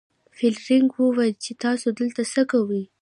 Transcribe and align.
فلیریک 0.37 0.87
وویل 0.95 1.33
چې 1.43 1.51
تاسو 1.63 1.87
دلته 1.99 2.21
څه 2.33 2.41
کوئ. 2.51 2.83